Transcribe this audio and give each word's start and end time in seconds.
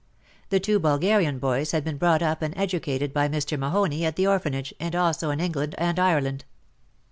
The 0.49 0.59
two 0.59 0.79
Bulgarian 0.79 1.37
boys 1.37 1.73
had 1.73 1.83
been 1.83 1.97
brought 1.97 2.23
up 2.23 2.41
and 2.41 2.57
educated 2.57 3.13
by 3.13 3.29
Mr. 3.29 3.55
Mahoney 3.55 4.03
at 4.03 4.15
the 4.15 4.25
orphanage, 4.25 4.73
and 4.79 4.95
also 4.95 5.29
in 5.29 5.39
England 5.39 5.75
and 5.77 5.99
Ireland. 5.99 6.43